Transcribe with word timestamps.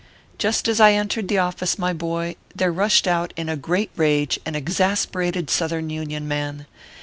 Just 0.39 0.67
as 0.67 0.79
I 0.79 0.93
entered 0.93 1.27
the 1.27 1.37
office, 1.37 1.77
my 1.77 1.93
boy, 1.93 2.35
there 2.55 2.71
rushed 2.71 3.05
out 3.05 3.35
in 3.37 3.55
great 3.59 3.91
rage 3.95 4.39
an 4.47 4.55
exasperated 4.55 5.51
southern 5.51 5.91
Union 5.91 6.27
man. 6.27 6.65